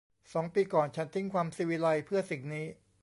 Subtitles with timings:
[0.33, 2.65] สองปีก่อน ฉันทิ้งความศิวิไลซ์เพื่อสิ่งนี้